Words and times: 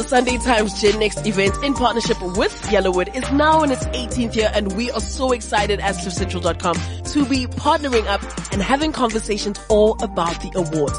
The 0.00 0.08
Sunday 0.08 0.38
Times 0.38 0.80
Gen 0.80 0.98
Next 0.98 1.26
event 1.26 1.62
in 1.62 1.74
partnership 1.74 2.18
with 2.22 2.54
Yellowwood 2.70 3.14
is 3.14 3.30
now 3.32 3.62
in 3.62 3.70
its 3.70 3.84
18th 3.84 4.34
year 4.34 4.50
and 4.54 4.72
we 4.72 4.90
are 4.92 5.00
so 5.00 5.32
excited 5.32 5.78
as 5.78 5.98
CliffCentral.com 5.98 6.76
to 7.04 7.26
be 7.26 7.46
partnering 7.46 8.06
up 8.06 8.22
and 8.50 8.62
having 8.62 8.92
conversations 8.92 9.60
all 9.68 10.02
about 10.02 10.40
the 10.40 10.50
awards. 10.54 10.98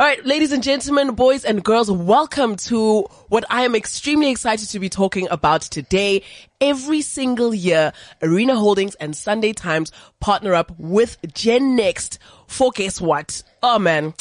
All 0.00 0.06
right, 0.06 0.24
ladies 0.24 0.50
and 0.50 0.62
gentlemen, 0.62 1.14
boys 1.14 1.44
and 1.44 1.62
girls, 1.62 1.90
welcome 1.90 2.56
to 2.56 3.02
what 3.28 3.44
I 3.50 3.64
am 3.64 3.74
extremely 3.74 4.30
excited 4.30 4.70
to 4.70 4.78
be 4.78 4.88
talking 4.88 5.28
about 5.30 5.60
today. 5.60 6.22
Every 6.58 7.02
single 7.02 7.52
year, 7.52 7.92
Arena 8.22 8.56
Holdings 8.56 8.94
and 8.94 9.14
Sunday 9.14 9.52
Times 9.52 9.92
partner 10.18 10.54
up 10.54 10.72
with 10.78 11.18
Gen 11.34 11.76
Next 11.76 12.18
for 12.46 12.70
guess 12.70 12.98
what? 12.98 13.42
Oh 13.62 13.78
man. 13.78 14.14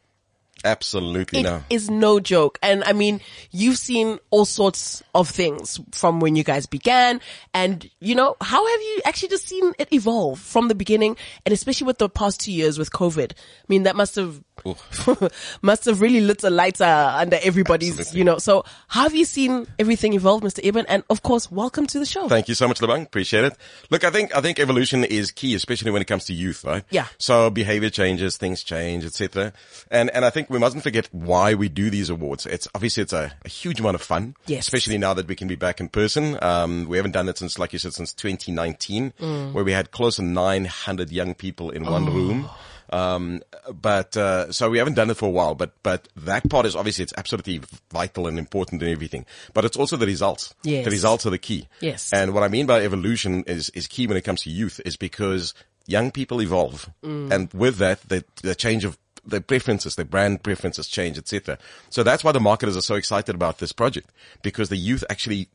Absolutely 0.63 1.39
it 1.39 1.43
no. 1.43 1.63
is 1.69 1.89
no 1.89 2.19
joke. 2.19 2.57
And 2.61 2.83
I 2.83 2.93
mean, 2.93 3.21
you've 3.51 3.77
seen 3.77 4.19
all 4.29 4.45
sorts 4.45 5.03
of 5.13 5.29
things 5.29 5.79
from 5.91 6.19
when 6.19 6.35
you 6.35 6.43
guys 6.43 6.65
began. 6.65 7.19
And 7.53 7.89
you 7.99 8.15
know, 8.15 8.35
how 8.41 8.65
have 8.65 8.81
you 8.81 9.01
actually 9.05 9.29
just 9.29 9.47
seen 9.47 9.73
it 9.77 9.91
evolve 9.91 10.39
from 10.39 10.67
the 10.67 10.75
beginning? 10.75 11.17
And 11.45 11.53
especially 11.53 11.87
with 11.87 11.97
the 11.97 12.09
past 12.09 12.41
two 12.41 12.51
years 12.51 12.77
with 12.79 12.91
COVID. 12.91 13.31
I 13.31 13.65
mean, 13.67 13.83
that 13.83 13.95
must 13.95 14.15
have, 14.15 14.41
must 15.61 15.85
have 15.85 16.01
really 16.01 16.21
lit 16.21 16.43
a 16.43 16.49
lighter 16.49 16.83
uh, 16.83 17.17
under 17.17 17.37
everybody's, 17.43 17.99
Absolutely. 17.99 18.19
you 18.19 18.23
know, 18.23 18.37
so 18.37 18.63
how 18.87 19.03
have 19.03 19.15
you 19.15 19.25
seen 19.25 19.67
everything 19.79 20.13
evolve, 20.13 20.41
Mr. 20.41 20.63
Eben? 20.63 20.85
And 20.87 21.03
of 21.09 21.23
course, 21.23 21.51
welcome 21.51 21.87
to 21.87 21.99
the 21.99 22.05
show. 22.05 22.27
Thank 22.29 22.47
you 22.47 22.55
so 22.55 22.67
much, 22.67 22.79
Lebang. 22.79 23.03
Appreciate 23.03 23.43
it. 23.45 23.57
Look, 23.89 24.03
I 24.03 24.09
think, 24.09 24.35
I 24.35 24.41
think 24.41 24.59
evolution 24.59 25.03
is 25.03 25.31
key, 25.31 25.55
especially 25.55 25.91
when 25.91 26.01
it 26.01 26.05
comes 26.05 26.25
to 26.25 26.33
youth, 26.33 26.63
right? 26.63 26.83
Yeah. 26.89 27.07
So 27.17 27.49
behavior 27.49 27.89
changes, 27.89 28.37
things 28.37 28.63
change, 28.63 29.05
etc. 29.05 29.53
And, 29.91 30.09
and 30.11 30.23
I 30.23 30.29
think 30.29 30.49
we 30.53 30.59
mustn't 30.59 30.83
forget 30.83 31.09
why 31.11 31.53
we 31.55 31.67
do 31.67 31.89
these 31.89 32.09
awards. 32.09 32.45
It's 32.45 32.67
obviously 32.73 33.03
it's 33.03 33.13
a, 33.13 33.33
a 33.43 33.49
huge 33.49 33.79
amount 33.79 33.95
of 33.95 34.01
fun. 34.01 34.35
Yes. 34.45 34.63
Especially 34.63 34.97
now 34.97 35.13
that 35.15 35.27
we 35.27 35.35
can 35.35 35.47
be 35.47 35.55
back 35.55 35.79
in 35.79 35.89
person. 35.89 36.37
Um, 36.41 36.87
we 36.87 36.97
haven't 36.97 37.11
done 37.11 37.27
it 37.27 37.37
since, 37.37 37.59
like 37.59 37.73
you 37.73 37.79
said, 37.79 37.93
since 37.93 38.13
2019, 38.13 39.13
mm. 39.19 39.53
where 39.53 39.63
we 39.63 39.73
had 39.73 39.91
close 39.91 40.17
to 40.17 40.21
900 40.21 41.11
young 41.11 41.33
people 41.33 41.71
in 41.71 41.83
one 41.85 42.07
oh. 42.07 42.11
room. 42.11 42.49
Um, 42.89 43.41
but, 43.73 44.15
uh, 44.15 44.51
so 44.51 44.69
we 44.69 44.77
haven't 44.77 44.93
done 44.93 45.09
it 45.09 45.17
for 45.17 45.25
a 45.25 45.31
while, 45.31 45.55
but, 45.55 45.73
but 45.81 46.07
that 46.15 46.47
part 46.47 46.67
is 46.67 46.75
obviously 46.75 47.01
it's 47.03 47.13
absolutely 47.17 47.61
vital 47.91 48.27
and 48.27 48.37
important 48.37 48.83
and 48.83 48.91
everything, 48.91 49.25
but 49.55 49.65
it's 49.65 49.77
also 49.77 49.97
the 49.97 50.05
results. 50.05 50.53
Yes. 50.61 50.85
The 50.85 50.91
results 50.91 51.25
are 51.25 51.31
the 51.31 51.39
key. 51.39 51.67
Yes. 51.79 52.11
And 52.13 52.35
what 52.35 52.43
I 52.43 52.49
mean 52.49 52.67
by 52.67 52.83
evolution 52.83 53.45
is, 53.47 53.69
is 53.69 53.87
key 53.87 54.05
when 54.05 54.15
it 54.15 54.21
comes 54.21 54.43
to 54.43 54.51
youth 54.51 54.79
is 54.85 54.95
because 54.95 55.55
young 55.87 56.11
people 56.11 56.39
evolve. 56.41 56.89
Mm. 57.03 57.31
And 57.31 57.53
with 57.53 57.77
that, 57.77 58.01
the, 58.07 58.23
the 58.43 58.53
change 58.53 58.85
of 58.85 58.97
their 59.25 59.41
preferences, 59.41 59.95
their 59.95 60.05
brand 60.05 60.43
preferences 60.43 60.87
change, 60.87 61.17
etc. 61.17 61.57
So 61.89 62.03
that's 62.03 62.23
why 62.23 62.31
the 62.31 62.39
marketers 62.39 62.77
are 62.77 62.81
so 62.81 62.95
excited 62.95 63.35
about 63.35 63.59
this 63.59 63.71
project 63.71 64.09
because 64.41 64.69
the 64.69 64.77
youth 64.77 65.03
actually 65.09 65.49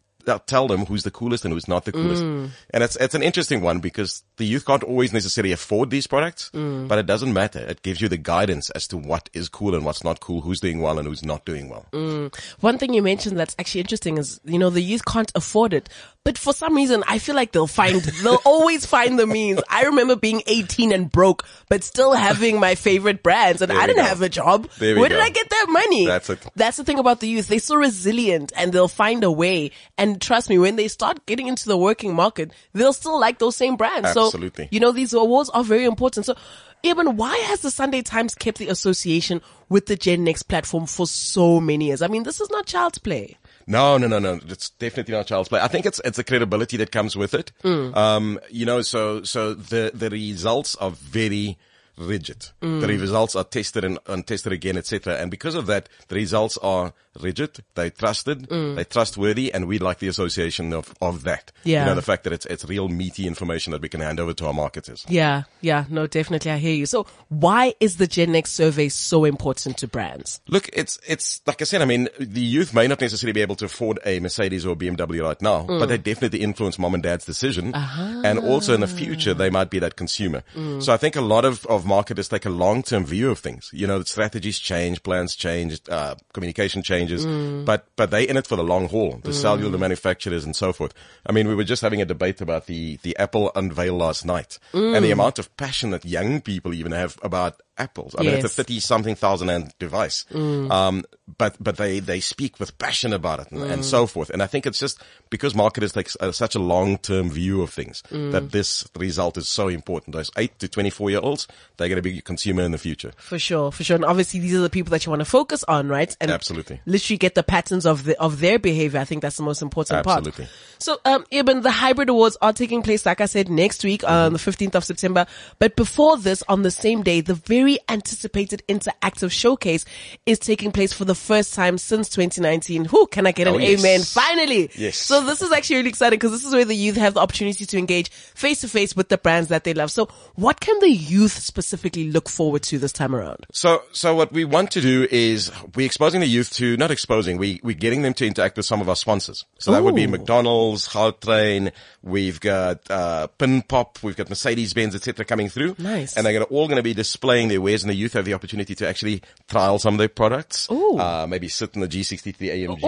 tell 0.47 0.69
them 0.69 0.87
who's 0.87 1.05
the 1.05 1.11
coolest 1.11 1.45
and 1.45 1.55
who's 1.55 1.69
not 1.69 1.85
the 1.85 1.93
coolest. 1.93 2.23
Mm. 2.23 2.51
And 2.71 2.85
it's, 2.85 2.97
it's 2.97 3.15
an 3.15 3.23
interesting 3.23 3.63
one 3.63 3.81
because 3.81 4.23
the 4.39 4.47
youth 4.47 4.65
can't 4.65 4.83
always 4.83 5.13
necessarily 5.13 5.53
afford 5.53 5.91
these 5.91 6.07
products, 6.07 6.51
mm. 6.55 6.89
but 6.89 6.99
it 6.99 7.07
doesn't 7.07 7.33
matter. 7.33 7.59
It 7.59 7.83
gives 7.83 8.01
you 8.01 8.09
the 8.09 8.17
guidance 8.17 8.71
as 8.71 8.89
to 8.89 8.97
what 8.97 9.29
is 9.33 9.49
cool 9.49 9.75
and 9.75 9.85
what's 9.85 10.03
not 10.03 10.21
cool, 10.21 10.41
who's 10.41 10.61
doing 10.61 10.81
well 10.81 10.99
and 10.99 11.07
who's 11.07 11.25
not 11.25 11.45
doing 11.45 11.69
well. 11.69 11.87
Mm. 11.93 12.35
One 12.61 12.79
thing 12.79 12.95
you 12.95 13.03
mentioned 13.03 13.39
that's 13.39 13.55
actually 13.59 13.83
interesting 13.83 14.19
is, 14.19 14.41
you 14.45 14.59
know, 14.59 14.71
the 14.71 14.81
youth 14.81 15.05
can't 15.05 15.31
afford 15.35 15.75
it, 15.75 15.89
but 16.25 16.37
for 16.37 16.53
some 16.53 16.75
reason, 16.75 17.03
I 17.09 17.19
feel 17.19 17.35
like 17.35 17.53
they'll 17.53 17.67
find, 17.67 18.01
they'll 18.23 18.41
always 18.45 18.85
find 18.85 19.19
the 19.19 19.27
means. 19.27 19.61
I 19.69 19.85
remember 19.85 20.15
being 20.15 20.43
18 20.47 20.93
and 20.93 21.11
broke, 21.11 21.47
but 21.69 21.83
still 21.83 22.13
having 22.13 22.61
my 22.61 22.75
favorite 22.75 23.23
brands 23.23 23.63
and 23.63 23.73
I 23.73 23.87
didn't 23.87 24.03
go. 24.03 24.09
have 24.09 24.23
a 24.23 24.29
job. 24.29 24.69
Where 24.79 24.95
go. 24.95 25.09
did 25.09 25.21
I 25.21 25.31
get 25.31 25.49
that 25.49 25.67
money? 25.69 26.07
That's 26.07 26.31
it. 26.31 26.47
That's 26.55 26.77
the 26.77 26.85
thing 26.85 26.99
about 26.99 27.21
the 27.21 27.29
youth. 27.29 27.49
They're 27.49 27.59
so 27.59 27.77
resilient 27.77 28.53
and 28.57 28.73
they'll 28.73 28.89
find 28.89 29.25
a 29.25 29.31
way. 29.31 29.71
And 29.97 30.21
trust 30.21 30.51
me, 30.51 30.59
when 30.59 30.77
they 30.77 30.89
start 30.89 31.25
getting 31.27 31.49
into 31.49 31.67
the 31.67 31.79
working 31.79 32.15
market, 32.15 32.53
they'll 32.75 32.93
still 32.93 33.19
like 33.19 33.39
those 33.39 33.57
same 33.57 33.77
brands. 33.77 34.09
Absolutely. 34.09 34.28
So, 34.28 34.28
you 34.71 34.81
know, 34.81 34.93
these 34.93 35.13
awards 35.13 35.51
are 35.51 35.65
very 35.65 35.85
important. 35.85 36.27
So, 36.27 36.37
Eben 36.83 37.17
why 37.17 37.37
has 37.39 37.61
the 37.61 37.71
Sunday 37.71 38.03
Times 38.03 38.35
kept 38.35 38.59
the 38.59 38.69
association 38.69 39.41
with 39.69 39.87
the 39.87 39.97
Gen 39.97 40.25
Next 40.25 40.45
platform 40.45 40.87
for 40.87 41.07
so 41.07 41.61
many 41.61 41.87
years? 41.87 42.03
I 42.03 42.09
mean, 42.09 42.23
this 42.23 42.41
is 42.41 42.51
not 42.51 42.67
child's 42.67 42.99
play. 42.99 43.37
No, 43.67 43.99
no, 43.99 44.07
no, 44.07 44.19
no. 44.19 44.41
It's 44.49 44.71
definitely 44.71 45.15
not 45.15 45.27
child's 45.27 45.49
play. 45.49 45.61
I 45.61 45.69
think 45.69 45.87
it's 45.87 46.01
it's 46.05 46.17
the 46.17 46.25
credibility 46.25 46.77
that 46.79 46.91
comes 46.91 47.17
with 47.17 47.35
it. 47.35 47.53
Mm. 47.63 47.97
Um, 47.97 48.41
you 48.51 48.65
know, 48.65 48.81
so 48.83 49.23
so 49.23 49.55
the 49.55 49.91
the 49.93 50.09
results 50.11 50.75
are 50.77 50.91
very 50.91 51.59
rigid. 51.99 52.47
Mm. 52.63 52.81
The 52.81 52.87
results 52.87 53.37
are 53.37 53.45
tested 53.45 53.85
and, 53.85 53.99
and 54.07 54.27
tested 54.27 54.53
again, 54.53 54.77
etc. 54.77 55.17
And 55.17 55.31
because 55.31 55.55
of 55.55 55.67
that, 55.67 55.89
the 56.09 56.15
results 56.15 56.57
are 56.59 56.95
rigid. 57.23 57.65
They're 57.75 57.91
trusted. 57.91 58.49
Mm. 58.49 58.77
They're 58.77 58.85
trustworthy, 58.85 59.53
and 59.53 59.67
we 59.67 59.79
like 59.79 59.99
the 59.99 60.09
association 60.09 60.73
of 60.73 60.95
of 61.01 61.25
that. 61.25 61.53
Yeah. 61.65 61.81
You 61.81 61.91
know, 61.91 61.95
the 61.95 62.03
fact 62.03 62.25
that 62.25 62.33
it's 62.33 62.47
it's 62.47 62.65
real 62.65 62.89
meaty 62.89 63.27
information 63.27 63.73
that 63.73 63.83
we 63.83 63.89
can 63.89 64.01
hand 64.01 64.21
over 64.21 64.33
to 64.35 64.47
our 64.47 64.53
marketers. 64.53 65.05
Yeah, 65.09 65.45
yeah, 65.61 65.85
no, 65.89 66.07
definitely, 66.07 66.51
I 66.51 66.59
hear 66.59 66.75
you. 66.75 66.87
So, 66.87 67.07
why 67.29 67.75
is 67.81 67.97
the 67.97 68.07
Gen 68.07 68.33
Next 68.33 68.53
survey 68.53 68.89
so 68.89 69.25
important 69.25 69.79
to 69.79 69.89
brands? 69.89 70.41
Look, 70.49 70.69
it's 70.73 70.99
it's 71.07 71.41
like 71.47 71.61
I 71.63 71.65
said. 71.65 71.83
I 71.83 71.85
mean, 71.85 72.09
the 72.19 72.41
youth 72.41 72.75
may 72.75 72.87
not 72.87 73.01
necessarily 73.01 73.33
be 73.33 73.43
able 73.43 73.57
to 73.57 73.67
afford 73.67 73.99
a 74.05 74.21
Mercedes 74.21 74.67
or 74.67 74.77
BMW 74.77 75.23
right 75.23 75.41
now, 75.43 75.63
mm. 75.63 75.79
but 75.79 75.89
they 75.89 75.99
definitely 75.99 76.41
influence 76.41 76.79
mom 76.79 76.95
and 76.95 77.03
dad's 77.03 77.25
decision, 77.25 77.75
uh-huh. 77.75 78.23
and 78.25 78.39
also 78.39 78.75
in 78.75 78.81
the 78.81 78.87
future 78.87 79.35
they 79.35 79.51
might 79.51 79.71
be 79.71 79.79
that 79.79 79.97
consumer. 79.97 80.43
Mm. 80.55 80.83
So 80.83 80.93
I 80.93 80.97
think 80.97 81.17
a 81.17 81.21
lot 81.21 81.45
of 81.45 81.67
of 81.67 81.87
marketers 81.87 82.29
take 82.29 82.47
a 82.47 82.51
long-term 82.51 83.05
view 83.05 83.31
of 83.31 83.39
things. 83.39 83.71
You 83.73 83.87
know, 83.87 84.03
strategies 84.03 84.59
change, 84.59 85.03
plans 85.03 85.35
change, 85.35 85.81
uh, 85.89 86.15
communication 86.33 86.83
changes, 87.09 87.27
Mm. 87.27 87.65
but, 87.65 87.87
but 87.97 88.11
they 88.11 88.27
in 88.29 88.37
it 88.37 88.47
for 88.47 88.57
the 88.57 88.63
long 88.63 88.89
haul, 88.89 89.21
the 89.23 89.33
cellular 89.33 89.79
manufacturers 89.79 90.45
and 90.45 90.55
so 90.55 90.73
forth. 90.73 90.93
I 91.27 91.33
mean, 91.33 91.49
we 91.49 91.55
were 91.55 91.65
just 91.65 91.83
having 91.83 92.01
a 92.03 92.05
debate 92.05 92.41
about 92.41 92.67
the, 92.67 92.97
the 93.03 93.17
Apple 93.19 93.51
unveil 93.55 93.97
last 93.97 94.25
night 94.25 94.59
and 94.73 94.95
Mm. 94.95 95.03
the 95.03 95.11
amount 95.11 95.39
of 95.39 95.55
passion 95.57 95.91
that 95.91 96.05
young 96.05 96.41
people 96.41 96.75
even 96.75 96.93
have 96.93 97.19
about 97.23 97.61
apples. 97.77 98.15
I 98.19 98.23
mean, 98.23 98.35
it's 98.35 98.45
a 98.45 98.49
30 98.49 98.81
something 98.81 99.15
thousand 99.15 99.49
rand 99.49 99.73
device. 99.79 100.25
Mm. 100.33 100.71
Um, 100.71 101.05
but, 101.37 101.57
but 101.61 101.77
they, 101.77 102.01
they 102.01 102.21
speak 102.21 102.59
with 102.59 102.77
passion 102.79 103.13
about 103.13 103.41
it 103.41 103.51
and, 103.51 103.61
Mm. 103.61 103.71
and 103.71 103.85
so 103.85 104.07
forth. 104.07 104.31
And 104.31 104.43
I 104.43 104.47
think 104.47 104.67
it's 104.67 104.79
just 104.79 105.03
because 105.31 105.55
marketers 105.55 105.93
take 105.93 106.09
uh, 106.21 106.33
such 106.33 106.55
a 106.55 106.59
long-term 106.59 107.29
view 107.31 107.61
of 107.63 107.71
things 107.71 108.03
Mm. 108.11 108.33
that 108.33 108.51
this 108.53 108.89
result 108.97 109.37
is 109.37 109.49
so 109.49 109.69
important. 109.69 110.15
Those 110.15 110.31
eight 110.39 110.59
to 110.61 110.69
24 110.69 111.11
year 111.11 111.21
olds, 111.23 111.47
they're 111.77 111.89
going 111.89 111.97
to 111.97 112.03
be 112.03 112.19
a 112.19 112.23
consumer 112.23 112.63
in 112.63 112.73
the 112.73 112.79
future. 112.79 113.13
For 113.19 113.39
sure, 113.39 113.71
for 113.73 113.85
sure. 113.85 113.97
And 113.97 114.05
obviously 114.05 114.41
these 114.41 114.55
are 114.55 114.61
the 114.61 114.71
people 114.71 114.91
that 114.93 115.05
you 115.05 115.11
want 115.11 115.21
to 115.21 115.27
focus 115.27 115.65
on, 115.65 115.89
right? 115.89 116.17
And 116.21 116.31
Absolutely. 116.31 116.81
literally 116.87 117.19
get 117.19 117.35
the 117.35 117.43
patterns 117.43 117.85
of 117.85 118.05
the, 118.05 118.19
of 118.21 118.41
their 118.41 118.59
behavior. 118.59 119.01
I 119.01 119.05
think 119.05 119.21
that's 119.23 119.37
the 119.37 119.43
most 119.43 119.61
important 119.61 120.05
part. 120.05 120.19
Absolutely. 120.19 120.45
part. 120.47 120.55
So, 120.79 120.99
um, 121.05 121.25
Eben, 121.33 121.61
the 121.63 121.71
hybrid 121.73 122.09
awards 122.09 122.37
are 122.41 122.53
taking 122.53 122.83
place, 122.83 123.05
like 123.05 123.21
I 123.21 123.27
said, 123.27 123.49
next 123.51 123.85
week 123.85 123.99
Mm-hmm. 123.99 124.13
on 124.13 124.33
the 124.33 124.39
15th 124.39 124.77
of 124.77 124.85
September. 124.85 125.27
But 125.59 125.75
before 125.75 126.17
this, 126.17 126.43
on 126.49 126.63
the 126.63 126.71
same 126.71 127.03
day, 127.03 127.21
the 127.21 127.35
very 127.35 127.79
anticipated 127.89 128.63
interactive 128.69 129.31
showcase 129.33 129.85
is 130.25 130.39
taking 130.39 130.71
place 130.73 130.93
for 130.93 131.05
the 131.05 131.15
first 131.19 131.55
time 131.55 131.77
since 131.79 132.09
2019. 132.09 132.87
Who 132.87 133.07
can 133.09 133.27
I 133.27 133.33
get 133.33 133.47
an 133.49 133.55
Oh, 133.55 133.59
yes. 133.59 133.81
amen? 133.81 134.01
Finally. 134.03 134.71
Yes. 134.77 134.97
So 134.97 135.21
this 135.25 135.43
is 135.43 135.53
actually 135.53 135.77
really 135.77 135.89
exciting 135.91 136.19
because 136.19 136.33
this 136.33 136.45
is 136.45 136.55
where 136.55 136.65
the 136.65 136.75
youth 136.77 136.97
have 136.97 137.15
the 137.15 137.21
opportunity 137.21 137.67
to 137.67 137.79
engage 137.79 138.11
face 138.11 138.61
to 138.63 138.69
face 138.69 138.95
with 138.97 139.09
the 139.09 139.19
brands 139.19 139.49
that 139.49 139.65
they 139.65 139.75
love. 139.75 139.91
So 139.91 140.07
what 140.35 140.61
can 140.61 140.79
the 140.81 140.89
youth 140.91 141.33
specifically 141.33 142.11
look 142.11 142.29
forward 142.29 142.63
to 142.65 142.79
this 142.79 142.93
time 142.93 143.15
around? 143.15 143.47
So, 143.53 143.83
so 143.93 144.15
what 144.15 144.33
we 144.33 144.45
want 144.45 144.71
to 144.73 144.81
do 144.81 145.07
is 145.11 145.51
we're 145.75 145.87
exposing 145.87 146.21
the 146.21 146.27
youth 146.27 146.53
to, 146.55 146.77
not 146.77 146.91
exposing, 146.91 147.37
we, 147.39 147.61
we're 147.63 147.75
getting 147.75 148.03
them 148.03 148.15
to 148.15 148.27
interact 148.27 148.57
with 148.57 148.67
some 148.67 148.81
of 148.81 148.89
our 148.89 148.97
sponsors. 148.97 149.45
So 149.59 149.73
that 149.73 149.83
would 149.83 149.95
be 149.95 150.05
Ooh. 150.05 150.09
McDonald's, 150.09 150.89
Gautrain, 150.89 151.73
we've 152.03 152.41
got, 152.41 152.89
uh, 152.91 153.27
Pin 153.39 153.63
Pop, 153.63 153.99
we've 154.03 154.17
got 154.17 154.29
Mercedes-Benz, 154.29 154.95
etc. 154.95 155.25
coming 155.25 155.49
through. 155.49 155.75
Nice. 155.79 156.17
And 156.17 156.25
they're 156.25 156.33
gonna, 156.33 156.45
all 156.47 156.67
going 156.67 156.77
to 156.77 156.83
be 156.83 156.95
displaying 156.95 157.49
their 157.49 157.61
wares 157.61 157.83
and 157.83 157.91
the 157.91 157.95
youth 157.97 158.13
have 158.13 158.25
the 158.25 158.35
opportunity 158.35 158.75
to 158.77 158.89
actually 158.89 159.23
trial 159.49 159.79
some 159.79 159.95
of 159.95 159.99
their 159.99 160.09
products. 160.09 160.69
Ooh. 160.71 160.99
Uh, 160.99 161.08
maybe 161.29 161.49
sit 161.49 161.75
in 161.75 161.81
the 161.81 161.89
G63 161.89 162.35
AMG. 162.39 162.85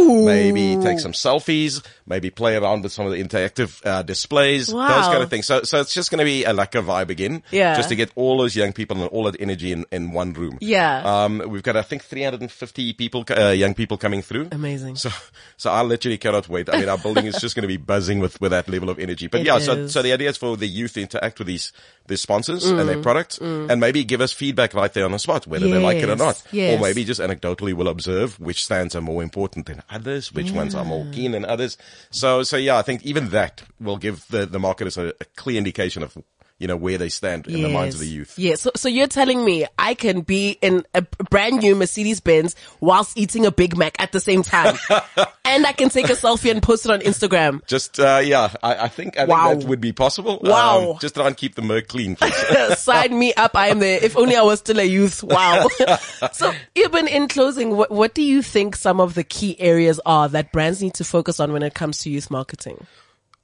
Ooh. 0.00 0.24
Maybe 0.24 0.76
take 0.82 0.98
some 1.00 1.12
selfies, 1.12 1.84
maybe 2.06 2.30
play 2.30 2.56
around 2.56 2.82
with 2.82 2.92
some 2.92 3.06
of 3.06 3.12
the 3.12 3.22
interactive, 3.22 3.84
uh, 3.86 4.02
displays, 4.02 4.66
those 4.68 4.74
kind 5.06 5.22
of 5.22 5.30
things. 5.30 5.46
So, 5.46 5.62
so 5.62 5.80
it's 5.80 5.92
just 5.94 6.10
going 6.10 6.18
to 6.20 6.24
be 6.24 6.44
a 6.44 6.52
like 6.52 6.74
a 6.74 6.82
vibe 6.82 7.08
again. 7.10 7.42
Yeah. 7.50 7.74
Just 7.76 7.88
to 7.90 7.96
get 7.96 8.10
all 8.14 8.38
those 8.38 8.54
young 8.56 8.72
people 8.72 8.96
and 9.00 9.08
all 9.10 9.24
that 9.24 9.40
energy 9.40 9.72
in, 9.72 9.84
in 9.90 10.12
one 10.12 10.32
room. 10.32 10.58
Yeah. 10.60 11.02
Um, 11.24 11.42
we've 11.46 11.62
got, 11.62 11.76
I 11.76 11.82
think, 11.82 12.02
350 12.04 12.92
people, 12.94 13.24
uh, 13.30 13.50
young 13.50 13.74
people 13.74 13.96
coming 13.96 14.22
through. 14.22 14.48
Amazing. 14.52 14.96
So, 14.96 15.10
so 15.56 15.70
I 15.70 15.82
literally 15.82 16.18
cannot 16.18 16.48
wait. 16.48 16.68
I 16.72 16.78
mean, 16.80 16.88
our 16.88 16.98
building 16.98 17.26
is 17.26 17.40
just 17.40 17.54
going 17.56 17.62
to 17.62 17.68
be 17.68 17.76
buzzing 17.76 18.20
with, 18.20 18.40
with 18.40 18.50
that 18.52 18.68
level 18.68 18.90
of 18.90 18.98
energy. 18.98 19.26
But 19.26 19.40
It 19.40 19.46
yeah, 19.46 19.58
so, 19.58 19.72
is. 19.72 19.92
so 19.92 20.02
the 20.02 20.12
idea 20.12 20.28
is 20.30 20.36
for 20.36 20.56
the 20.56 20.66
youth 20.66 20.94
to 20.94 21.00
interact 21.02 21.38
with 21.38 21.48
these, 21.48 21.72
these 22.06 22.20
sponsors 22.20 22.64
and 22.64 22.76
Mm. 22.78 22.86
their 22.86 23.02
products 23.02 23.38
and 23.38 23.80
maybe 23.80 24.04
give 24.04 24.20
us 24.20 24.32
feedback 24.32 24.74
right 24.74 24.92
there 24.92 25.04
on 25.04 25.12
the 25.12 25.18
spot, 25.18 25.46
whether 25.46 25.68
they 25.68 25.78
like 25.78 25.96
it 25.98 26.08
or 26.08 26.16
not. 26.16 26.42
yes. 26.52 26.78
Or 26.78 26.82
maybe 26.82 27.04
just 27.04 27.20
anecdotally 27.56 27.74
will 27.74 27.88
observe 27.88 28.38
which 28.40 28.64
stands 28.64 28.94
are 28.94 29.00
more 29.00 29.22
important 29.22 29.66
than 29.66 29.82
others, 29.90 30.32
which 30.32 30.50
ones 30.50 30.74
are 30.74 30.84
more 30.84 31.06
keen 31.12 31.32
than 31.32 31.44
others. 31.44 31.76
So, 32.10 32.42
so 32.42 32.56
yeah, 32.56 32.76
I 32.76 32.82
think 32.82 33.04
even 33.04 33.30
that 33.30 33.62
will 33.80 33.96
give 33.96 34.26
the, 34.28 34.46
the 34.46 34.58
marketers 34.58 34.96
a, 34.96 35.08
a 35.20 35.24
clear 35.36 35.58
indication 35.58 36.02
of, 36.02 36.16
you 36.58 36.66
know, 36.66 36.76
where 36.76 36.96
they 36.96 37.10
stand 37.10 37.46
in 37.46 37.60
the 37.62 37.68
minds 37.68 37.96
of 37.96 38.00
the 38.00 38.06
youth. 38.08 38.38
Yes. 38.38 38.62
So, 38.62 38.70
so 38.74 38.88
you're 38.88 39.08
telling 39.08 39.44
me 39.44 39.66
I 39.78 39.92
can 39.92 40.22
be 40.22 40.56
in 40.62 40.84
a 40.94 41.02
brand 41.30 41.58
new 41.58 41.74
Mercedes 41.76 42.20
Benz 42.20 42.56
whilst 42.80 43.18
eating 43.18 43.44
a 43.44 43.50
Big 43.52 43.76
Mac 43.76 43.94
at 44.00 44.12
the 44.12 44.20
same 44.20 44.42
time, 44.42 44.76
and 45.44 45.66
I 45.66 45.72
can 45.72 45.90
take 45.90 46.08
a 46.08 46.14
selfie 46.14 46.50
and 46.50 46.62
post 46.62 46.86
it 46.86 46.90
on 46.92 47.00
Instagram. 47.00 47.64
Just, 47.66 48.00
uh, 48.00 48.22
yeah, 48.24 48.54
I, 48.62 48.84
I 48.84 48.88
think, 48.88 49.18
I 49.18 49.26
Wow. 49.26 49.50
think 49.50 49.62
that 49.62 49.68
would 49.68 49.80
be 49.82 49.92
possible. 49.92 50.40
Wow. 50.42 50.92
Um, 50.92 50.98
just 50.98 51.14
try 51.14 51.26
and 51.26 51.36
keep 51.36 51.56
the 51.56 51.62
Merc 51.62 51.88
clean. 51.88 52.16
Sign 52.76 53.18
me 53.18 53.34
up. 53.34 53.54
I 53.54 53.68
am 53.68 53.78
there. 53.78 54.02
If 54.02 54.16
only 54.16 54.36
I 54.36 54.42
was 54.42 54.60
still 54.60 54.78
a 54.78 54.84
youth. 54.84 55.22
Wow. 55.22 55.68
so, 56.32 56.52
Eben, 56.74 57.06
in 57.06 57.28
closing, 57.28 57.76
what, 57.76 57.90
what 57.90 58.14
do 58.14 58.22
you 58.22 58.40
think 58.40 58.76
some 58.76 58.98
of 59.00 59.12
the 59.14 59.24
key 59.24 59.60
areas 59.60 60.00
are 60.06 60.28
that 60.30 60.52
brands 60.52 60.80
need 60.80 60.94
to 60.94 61.04
focus 61.04 61.38
on 61.38 61.52
when 61.52 61.62
it 61.62 61.74
comes 61.74 61.98
to 61.98 62.10
youth 62.10 62.30
marketing? 62.30 62.86